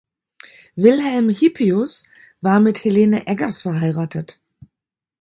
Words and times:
Wilhelm 0.75 1.29
Hippius 1.29 2.03
war 2.41 2.59
mit 2.59 2.83
Helene 2.83 3.27
Eggers 3.27 3.61
verheiratet. 3.61 4.39